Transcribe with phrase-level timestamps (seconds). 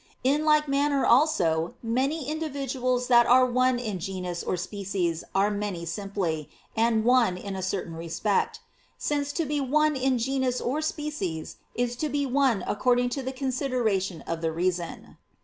[0.23, 5.85] In like manner also many individuals that are one in genus or species are many
[5.85, 8.61] simply, and one in a certain respect:
[8.97, 13.31] since to be one in genus or species is to be one according to the
[13.31, 15.17] consideration of the reason.